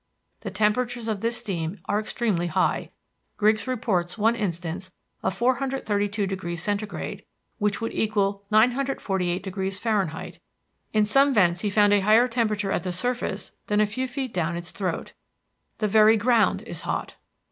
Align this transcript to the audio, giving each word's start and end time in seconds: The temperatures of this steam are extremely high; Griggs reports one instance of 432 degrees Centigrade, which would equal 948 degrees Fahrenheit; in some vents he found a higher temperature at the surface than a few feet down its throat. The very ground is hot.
The 0.39 0.49
temperatures 0.49 1.07
of 1.07 1.21
this 1.21 1.37
steam 1.37 1.77
are 1.85 1.99
extremely 1.99 2.47
high; 2.47 2.89
Griggs 3.37 3.67
reports 3.67 4.17
one 4.17 4.35
instance 4.35 4.91
of 5.21 5.35
432 5.35 6.25
degrees 6.25 6.63
Centigrade, 6.63 7.23
which 7.59 7.81
would 7.81 7.93
equal 7.93 8.43
948 8.49 9.43
degrees 9.43 9.77
Fahrenheit; 9.77 10.39
in 10.91 11.05
some 11.05 11.35
vents 11.35 11.61
he 11.61 11.69
found 11.69 11.93
a 11.93 11.99
higher 11.99 12.27
temperature 12.27 12.71
at 12.71 12.81
the 12.81 12.91
surface 12.91 13.51
than 13.67 13.79
a 13.79 13.85
few 13.85 14.07
feet 14.07 14.33
down 14.33 14.57
its 14.57 14.71
throat. 14.71 15.13
The 15.77 15.87
very 15.87 16.17
ground 16.17 16.63
is 16.63 16.81
hot. 16.81 17.13